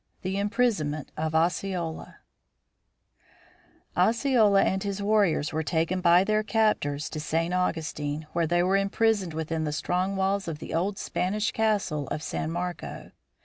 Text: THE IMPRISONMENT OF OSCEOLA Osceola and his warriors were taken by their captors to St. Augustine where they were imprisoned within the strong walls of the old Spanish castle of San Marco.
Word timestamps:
THE 0.23 0.39
IMPRISONMENT 0.39 1.11
OF 1.15 1.35
OSCEOLA 1.35 2.15
Osceola 3.95 4.63
and 4.63 4.81
his 4.81 4.99
warriors 4.99 5.53
were 5.53 5.61
taken 5.61 6.01
by 6.01 6.23
their 6.23 6.41
captors 6.41 7.07
to 7.11 7.19
St. 7.19 7.53
Augustine 7.53 8.25
where 8.33 8.47
they 8.47 8.63
were 8.63 8.77
imprisoned 8.77 9.35
within 9.35 9.63
the 9.63 9.71
strong 9.71 10.15
walls 10.15 10.47
of 10.47 10.57
the 10.57 10.73
old 10.73 10.97
Spanish 10.97 11.51
castle 11.51 12.07
of 12.07 12.23
San 12.23 12.49
Marco. 12.49 13.11